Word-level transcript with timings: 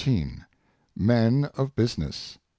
MEN 0.95 1.45
OF 1.55 1.75
BUSINESS. 1.75 2.39